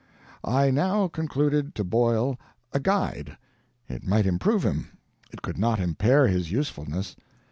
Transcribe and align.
I 0.43 0.71
now 0.71 1.07
concluded 1.07 1.75
to 1.75 1.83
boil 1.83 2.39
a 2.73 2.79
guide. 2.79 3.37
It 3.87 4.03
might 4.03 4.25
improve 4.25 4.65
him, 4.65 4.87
it 5.31 5.43
could 5.43 5.59
not 5.59 5.79
impair 5.79 6.25
his 6.25 6.51
usefulness. 6.51 7.15